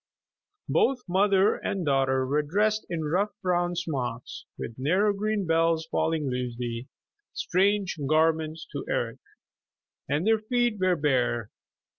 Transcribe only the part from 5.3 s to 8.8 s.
belts falling loosely, strange garments